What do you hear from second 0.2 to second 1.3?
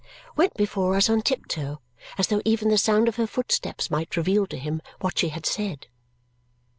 went before us on